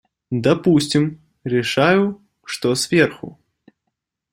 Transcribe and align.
Допустим, 0.31 1.21
решаю, 1.43 2.19
что 2.43 2.73
сверху. 2.73 3.37